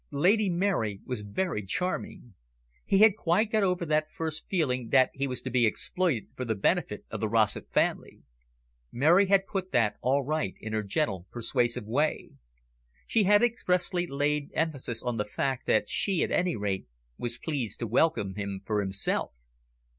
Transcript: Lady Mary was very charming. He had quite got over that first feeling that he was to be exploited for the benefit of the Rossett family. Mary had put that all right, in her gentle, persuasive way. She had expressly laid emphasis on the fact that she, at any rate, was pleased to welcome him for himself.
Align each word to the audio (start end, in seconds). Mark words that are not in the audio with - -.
Lady 0.09 0.49
Mary 0.49 0.99
was 1.05 1.21
very 1.21 1.63
charming. 1.63 2.33
He 2.83 3.01
had 3.01 3.15
quite 3.15 3.51
got 3.51 3.61
over 3.61 3.85
that 3.85 4.09
first 4.11 4.47
feeling 4.49 4.89
that 4.89 5.11
he 5.13 5.27
was 5.27 5.43
to 5.43 5.51
be 5.51 5.67
exploited 5.67 6.29
for 6.35 6.43
the 6.43 6.55
benefit 6.55 7.05
of 7.11 7.19
the 7.19 7.29
Rossett 7.29 7.67
family. 7.71 8.23
Mary 8.91 9.27
had 9.27 9.45
put 9.45 9.71
that 9.73 9.97
all 10.01 10.23
right, 10.23 10.55
in 10.59 10.73
her 10.73 10.81
gentle, 10.81 11.27
persuasive 11.29 11.85
way. 11.85 12.31
She 13.05 13.25
had 13.25 13.43
expressly 13.43 14.07
laid 14.07 14.49
emphasis 14.55 15.03
on 15.03 15.17
the 15.17 15.25
fact 15.25 15.67
that 15.67 15.87
she, 15.87 16.23
at 16.23 16.31
any 16.31 16.55
rate, 16.55 16.87
was 17.19 17.37
pleased 17.37 17.77
to 17.81 17.85
welcome 17.85 18.33
him 18.33 18.63
for 18.65 18.81
himself. 18.81 19.33